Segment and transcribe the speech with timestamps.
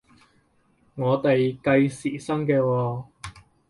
[0.95, 3.05] 我哋計時薪嘅喎？